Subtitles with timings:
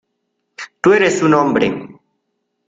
[0.81, 1.69] tú eres un hombre.